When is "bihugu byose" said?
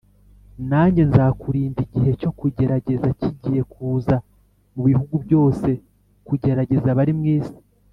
4.87-5.69